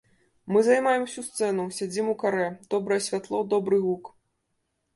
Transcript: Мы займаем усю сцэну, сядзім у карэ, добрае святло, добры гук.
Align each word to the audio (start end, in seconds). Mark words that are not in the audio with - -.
Мы 0.53 0.61
займаем 0.67 1.03
усю 1.07 1.23
сцэну, 1.27 1.67
сядзім 1.81 2.09
у 2.15 2.17
карэ, 2.25 2.49
добрае 2.73 2.99
святло, 3.11 3.45
добры 3.55 3.77
гук. 3.87 4.13